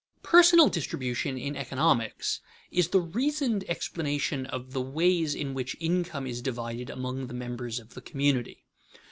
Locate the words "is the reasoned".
2.71-3.63